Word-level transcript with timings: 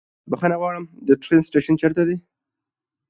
بښنه 0.29 0.55
غواړم، 0.61 0.85
د 1.07 1.09
ټرين 1.23 1.41
سټيشن 1.47 1.75
چيرته 1.81 2.01
ده؟ 2.07 2.15